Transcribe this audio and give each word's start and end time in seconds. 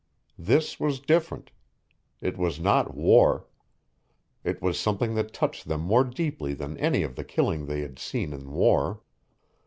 This 0.39 0.79
was 0.79 0.99
different. 0.99 1.51
It 2.21 2.35
was 2.35 2.59
not 2.59 2.95
war. 2.95 3.45
It 4.43 4.59
was 4.59 4.79
something 4.79 5.13
that 5.13 5.31
touched 5.31 5.67
them 5.67 5.81
more 5.81 6.03
deeply 6.03 6.55
than 6.55 6.75
any 6.79 7.03
of 7.03 7.15
the 7.15 7.23
killing 7.23 7.67
they 7.67 7.81
had 7.81 7.99
seen 7.99 8.33
in 8.33 8.49
war. 8.51 9.01